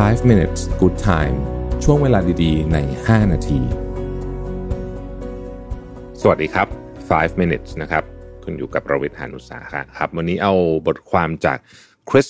[0.00, 1.36] 5 minutes good time
[1.84, 3.60] ช่วงเวลาดีๆ ใน 5 นาที
[6.20, 6.68] สวัสดีครับ
[7.08, 8.04] 5 minutes นะครับ
[8.44, 9.58] คุณอยู่กับประวิทยานุสา
[9.98, 10.54] ครับ วันนี้เอา
[10.86, 11.58] บทความจาก
[12.08, 12.28] Chris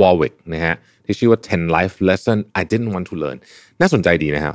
[0.00, 0.74] Warwick นะฮะ
[1.04, 3.38] ที่ชื่อว่า 10 life lesson I didn't want to learn
[3.80, 4.54] น่าสนใจดีนะครับ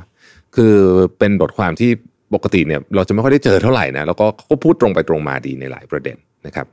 [0.56, 0.74] คือ
[1.18, 1.90] เป็นบทความที่
[2.34, 6.16] ปกติเนี่ยเราจะไม่ค่อยได้เจอเท่าไหร่นะ แล้วก็เขาพูดตรงไปตรงมาดีในหลายประเด็น
[6.46, 6.66] นะครับ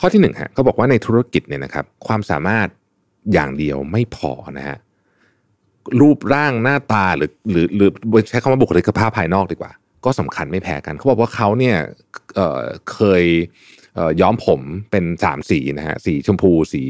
[0.00, 2.68] ข้อที่หนึ่งฮะเขาบอกว่าในธุรกิจเนี่ยนะครับ ความสามารถ
[3.32, 4.78] อย่างเดียวไม่พอนะฮะ
[6.00, 7.90] รูปร่างหน้าตาหรือหรือหรือ
[8.28, 9.72] ใช้คำว่าบุคลิกภาพภายนอกดีกว่า
[10.04, 11.76] ก็สำคัญไม่แพ้กัน เขาบอกว่าเขาเนี่ย
[12.34, 13.24] เเคย
[14.20, 16.82] ย้อมผมเป็นสามสีนะฮะสีชมพู สี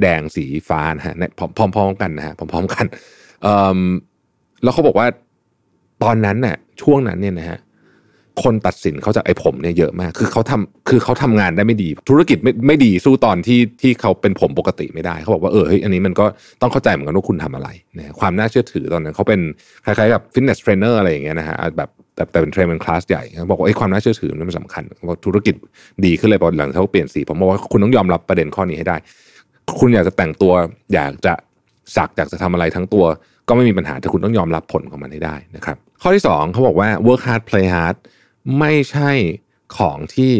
[0.00, 1.14] แดงสีฟ้านะฮะ
[1.58, 2.86] พร้อมๆกันนะฮะพร้อมๆกัน
[4.62, 5.06] แล้วเขาบอกว่า
[6.02, 7.58] ตอนนั้นเนี่ยช่วงนั้นเนี่ยนะฮะ
[8.42, 16.26] คนตัดสินเขาจากไอ้ผมเนี่ยเยอะมาก คือเขาทำคือเขาทำงานได้ไม่ดี ธุรกิจไม่ไม่ดีสู้ตอนที่ที่เขาเป็นผมปกติไม่ได้ เขาบอกว่าเออเฮ้ยอันนี้มันก็
[16.60, 17.68] ต้องเข้าใจเหมือนกันว่าคุณทำอะไร
[17.98, 19.40] นะความน่าเชื่อถือตอนนั้นเขาเป็น
[19.84, 25.54] คล้ายๆกับ fitness trainer อะไรอย่างเงี้ยนะฮะแบบแต่แต่เป็น train เป็นคลาสใหญ่เขาบอกว่าไอ้ความน่าเชื่อถือมันสำคัญว่าธุรกิจ
[26.04, 28.96] ดีขึ้นเลยพอหลังเขาเปลี่ยนสีผมบอกว่าคุณต้องยอมรับประเด็นข้อนี้ให้ได้
[29.80, 30.52] คุณอยากจะแต่งตัว
[30.94, 31.34] อยากจะ
[31.96, 33.04] สักอยากจะทำอะไรทั้งตัว
[33.48, 37.96] ก็ไม่มีปัญหาแต่คุณต้องยอมรับผลของมันให้ได้นะครับข้อที่2เขาบอกว่า work hard play hard
[38.58, 39.10] ไม่ใช่
[39.76, 40.32] ของที่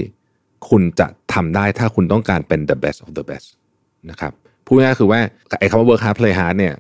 [0.69, 3.47] คุณจะทำได้ถ้าคุณต้องการเป็น the best of the best
[4.11, 4.33] นะครับ
[4.67, 5.21] พูดง่ายคือว่า
[5.61, 6.75] ไอ้คำว่า work hard play hard เนี่ย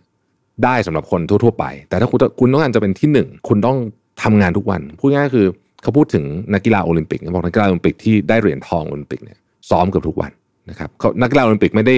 [0.65, 3.79] ได้สำหรับคนทั่ว ๆ ไป แต่ถ้าคุณคุณต้องการจะเป็นที่หนึ่งคุณต้อง
[4.23, 5.47] ทำงานทุกวัน พูดง่ายคือ
[5.83, 6.25] เขาพูดถึง
[6.55, 9.39] นักกีฬาโอลิมปิกบอกนักกีฬาโอลิมปิกที่ได้เหรียญทองโอลิมปิกเนี่ย
[9.71, 10.33] ซ้อมเกือบทุกวัน
[10.71, 11.97] นะครับเขานักกีฬาโอลิมปิกไม่ได้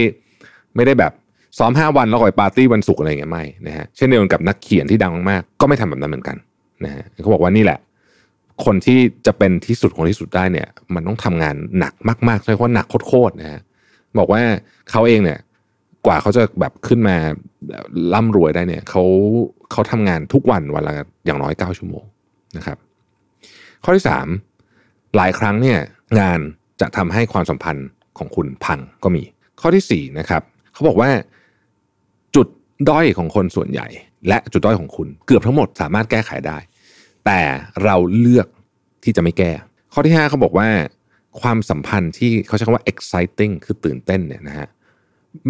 [0.76, 1.12] ไม่ได้แบบ
[1.58, 6.36] ซ้อม 5 วันแล้วก็ไปปาร์ตี้วันศุกร์อะไรเงี้ยไม่นะฮะเช่นเดียวกันกับนักเขียนที่ดังมากๆก็ไม่ทำแบบนั้นเหมือนกัน
[6.84, 7.78] นะฮะเขาบอกว่านี่แหละ
[8.64, 11.94] คนที่จะเป็นที่สุดของที่สุดได้เนี่ย มันต้องทำงานหนัก
[12.28, 13.62] มากๆใช่เพราหนักโคตรๆนะฮะ
[14.18, 14.42] บอกว่า
[14.90, 15.38] เขาเองเนี่ย
[16.06, 17.16] กว่าเขาจะแบบขึ้นมา
[18.14, 19.04] ร่ำรวยได้เนี่ยเขา
[19.72, 20.94] เขาทำงานทุกวันวันละ
[21.26, 22.04] อย่างน้อยเก้าชั่วโมง
[22.56, 22.78] นะครับ
[23.84, 24.26] ข้อที่สาม
[25.16, 25.78] หลายครั้งเนี่ย
[26.20, 26.38] งาน
[26.80, 29.22] จะทำให้ความสัมพันธ์ของคุณพังก็มี
[29.60, 30.42] ข้อที่สี่นะครับ
[30.72, 31.10] เขาบอกว่า
[32.36, 32.46] จุด
[32.90, 33.88] ด้อยของคนส่วนใหญ่
[34.28, 36.58] และจุดด้อยของคุณ เกือบทั้งหมดสามารถแก้ไขได้
[37.26, 37.40] แต่
[37.84, 38.46] เราเลือก
[39.04, 39.52] ที่จะไม่แก้
[39.92, 40.68] ข้อที่ 5เขาบอกว่า
[41.40, 44.68] ความสัมพันธ์ที่เขาใช้คำว่า exciting คือตื่นเต้นเนี่ยนะฮะ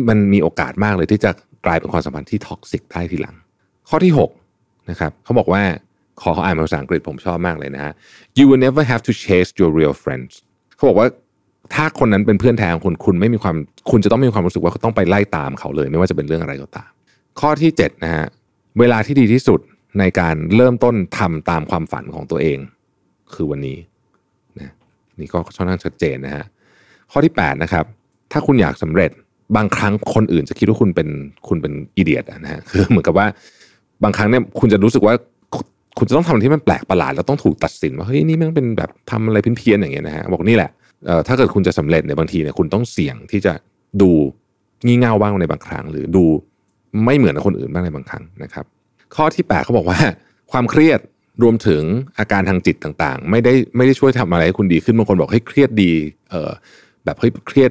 [0.09, 1.31] มันมีโอกาสมากเลยที่จะ
[1.67, 3.37] กลายเป็นความสัมพันธ์ที่ toxic ได้ทีหลัง
[3.89, 4.13] ข้อที่
[4.51, 5.63] 6นะครับเขาบอกว่า
[6.21, 7.93] ขอเขาอ่านภาษาอังกฤษผมชอบมากเลยนะฮะ
[8.39, 10.33] you will never have to chase your real friends
[10.77, 11.07] เขาบอกว่า
[11.75, 13.57] ถ้าคนนั้นเป็นเพื่อนแท้ของคุณคุณไม่มีความ
[13.91, 16.91] คุณจะต้องมีความรู้สึกว่าต้องไปไล่ตามเขาเลย ไม่ว่าจะเป็นเรื่องอะไรก็ตาม
[17.41, 18.27] ข้อที่7นะฮะ
[18.79, 19.61] เวลาที่ดีที่สุด
[19.99, 22.59] ในการเริ่มต้นทำตามความฝันของตัวเอง
[23.35, 23.79] คือวันนี้
[24.59, 24.73] นะ
[25.21, 26.45] นี่ก็ค่อนข้างชัดเจนนะฮะ
[27.13, 27.85] ข้อที่8นะครับ
[28.33, 29.11] ถ้าคุณอยากสำเร็จ
[29.57, 31.09] บางครั้งคนอื่นจะคิดว่าคุณเป็น
[31.49, 33.27] คุณเป็นอีเดียตนะฮะคือเหมือนกับว่า
[34.05, 35.15] บางครั้งเนี่ยคุณจะรู้สึกว่า
[35.99, 40.71] คุณจะต้องทำที่มันแปลกประหลาดแล้วต้องถูกตัดสินว่าเฮ้ยนี่มันเป็นแบบทำอะไรเพี้ยนๆอย่างเงี้ยนะฮะบอกนี่แหละ
[41.07, 43.53] เอ่อถ้าเกิดคุณจะสำเร็จในบางทีเนี่ยคุณต้องเสี่ยงที่จะ
[44.03, 44.11] ดู
[44.85, 46.25] งี่เง่าบ้างในบางครั้ง หรือดู
[47.05, 48.65] ไม่เหมือนคนอื่นบ้างในบางครั้งนะครับ
[49.17, 50.01] ข้อที่8เขาบอกว่า
[50.53, 51.01] ความเครียด
[51.43, 51.83] รวมถึง
[52.19, 55.93] อาการทางจิตต่างๆ ไม่ได้ไม่ได้ช่วยทำอะไรให้คุณดีขึ้นบางคนบอกให้เครียดดี
[56.31, 56.51] เออ
[57.05, 57.71] แบบเฮ้ยเครียด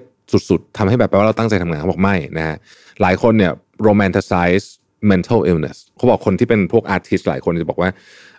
[0.50, 2.58] สุดๆทำให้แบบแปลว่าเราตั้งใจทำงานเขาบอกไม่นะฮะ
[3.02, 3.52] หลายคนเนี่ย
[3.88, 4.66] romanticize
[5.12, 7.90] mental illness เขาบอกคนที่เป็นพวกอาร์ติสหลายคนจะบอกว่า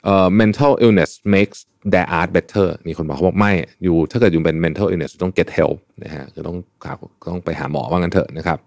[0.04, 1.58] เอ่อ mental illness makes
[1.92, 3.52] their art better มีคนบอกเขาบอกไม่
[3.84, 6.56] อยู่ถ้าเกิดอยู่เป็น mental illness ต้อง get help นะฮะคือต้อง
[7.28, 8.58] ต้องไปหาหมอว่างั้นเถอะนะครับ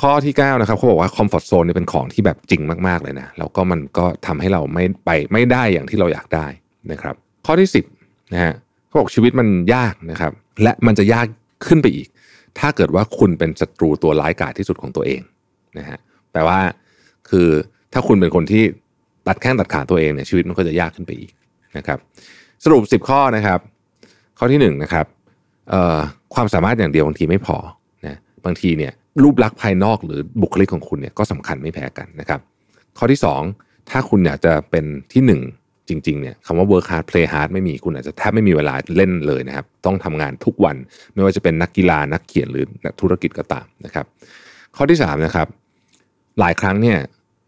[0.00, 6.46] ข้อที่9นะครับเขาบอกว่าคอมฟอร์ทโซนนี่เป็นของที่แบบจริงมากๆเลยนะแล้วก็มันก็ทำให้เราไม่ไปไม่ได้อย่างที่เราอยากได้
[6.92, 7.14] นะครับ
[7.46, 7.68] ข้อที่
[8.00, 8.52] 10นะฮะ
[8.86, 10.32] เขาบอกชีวิตมันยากนะครับ
[10.62, 11.26] และมันจะยาก
[11.66, 12.08] ขึ้นไปอีก
[12.58, 15.20] ถ้าเกิดว่าคุณเป็นศัตรูตัวร้ายกาจที่สุดของตัวเอง
[15.78, 15.98] นะฮะ
[16.32, 16.60] แปลว่า
[17.30, 17.48] คือ
[17.92, 18.62] ถ้าคุณเป็นคนที่
[19.26, 21.30] ตัดแข้งตัดขาตัวเองเนี่ยชีวิตมันก็จะยากขึ้นไปอีก
[21.76, 21.98] นะครับ
[22.64, 23.58] สรุป 10 ข้อนะครับ
[24.38, 25.06] ข้อที่1นะครับ
[26.34, 27.56] ความสามารถอย่างเดียวบางทีไม่พอ
[28.06, 28.92] นะบางทีเนี่ย
[29.22, 32.40] รูปลักษณ์ภายนอกหรือบุคลิกของคุณเนี่ยก็สำคัญไม่แพ้กันนะครับ
[32.98, 33.20] ข้อที่
[33.54, 35.22] 2 ถ้าคุณอยากจะเป็นที่
[35.60, 40.76] 1 จริงๆเนี่ยคำว่า work hard play hard ไม่มีคุณอาจจะแทบไม่มีเวลาเล่นเลยนะครับ ต้องทำงานทุกวัน
[41.14, 44.06] ไม่ว่าจะเป็นนักกีฬานักเขียนหรือนักธุรกิจก็ตามนะครับ
[44.76, 45.48] ข้อที่3นะครับ
[46.40, 46.98] หลายครั้งเนี่ย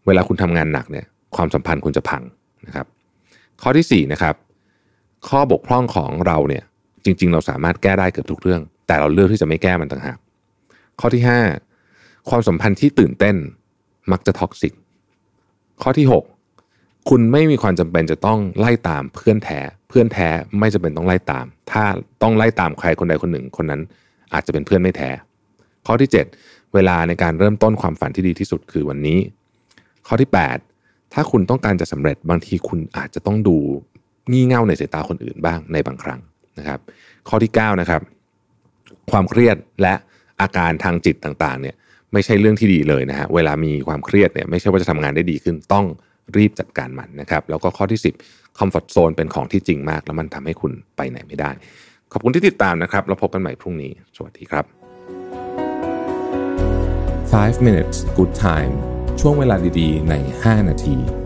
[0.07, 1.05] เวลาคุณทำงานหนักเนี่ย
[1.35, 2.23] ความสัมพันธ์คุณจะพัง
[2.67, 2.85] นะครับ
[3.61, 4.35] ข้อที่4นะครับ
[5.27, 6.63] ข้อบกพร่องของเราเนี่ย
[7.05, 10.17] จริง ๆ เราสามารถแก้ได้เกือบทุกเรื่อง แต่เราเลือกที่จะไม่แก้มันต่างหาก
[10.99, 11.70] ข้อที่ 5
[12.29, 13.35] ความสัมพันธ์ที่ตื่นเต้น
[14.11, 14.73] มักจะท็อกซิก
[15.81, 16.07] ข้อที่
[16.55, 19.59] 6 คุณไม่มีความจำเป็นจะต้องไล่ตามเพื่อนแท้
[19.89, 20.27] เพื่อนแท้
[20.59, 21.83] ไม่จำเป็นต้องไล่ตาม ถ้า
[22.21, 23.81] ต้องไล่ตามใครคนใดคนหนึ่ง คนนั้น
[24.33, 25.09] อาจจะเป็นเพื่อนไม่แท้
[25.85, 26.09] ข้อที่
[26.41, 29.19] 7 เวลาในการเริ่มต้นความฝันที่ดีที่สุดคือวันนี้
[30.07, 30.29] ข้อที่
[30.71, 33.57] 8 ถ้าคุณต้องการจะสำเร็จบางทีคุณอาจจะต้องดู
[34.31, 36.19] งี่เง่าในสายตาคนอื่นบ้างในบางครั้ง
[36.57, 36.79] นะครับ
[37.29, 38.01] ข้อที่ 9 นะครับ
[39.11, 39.93] ความเครียดและ
[40.41, 41.75] อาการทางจิตต่างๆเนี่ย
[42.13, 45.85] ไม่ใช่เรื่องที่ดีเลยนะฮะเวลามีความเครียดเนี่ยไม่ใช่ว่าจะทำงานได้ดีขึ้นต้อง
[46.37, 51.51] รีบจัดการมันนะครับแล้วก็ข้อที่ 10 comfort zone เป็นของที่จริงมาก แล้วมันทำให้คุณไปไหนไม่ได้
[52.11, 54.65] ขอบคุณที่ติดตามนะครับเราพบกันใหม่พรุ่งนี้ สวัสดีครับ
[57.31, 58.73] 5 minutes good time
[59.21, 61.20] ช่วงเวลาดีๆ ใน 5 นาที